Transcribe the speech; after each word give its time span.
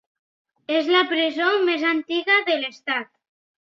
És 0.77 0.89
la 0.95 1.03
presó 1.13 1.53
més 1.69 1.87
antiga 1.93 2.43
de 2.53 2.61
l'estat. 2.67 3.17